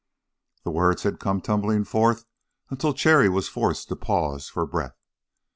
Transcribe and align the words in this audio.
The 0.63 0.71
words 0.71 1.03
had 1.03 1.19
come 1.19 1.41
tumbling 1.41 1.83
forth 1.83 2.25
until 2.71 2.95
Cherry 2.95 3.29
was 3.29 3.47
forced 3.47 3.87
to 3.89 3.95
pause 3.95 4.49
for 4.49 4.65
breath. 4.65 4.97